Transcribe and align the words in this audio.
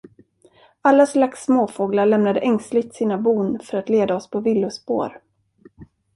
Alla 0.81 1.05
slags 1.05 1.45
småfåglar 1.45 2.05
lämnade 2.05 2.39
ängsligt 2.39 2.95
sina 2.95 3.17
bon 3.17 3.59
för 3.59 3.77
att 3.77 3.89
leda 3.89 4.15
oss 4.15 4.29
på 4.29 4.39
villospår. 4.39 5.19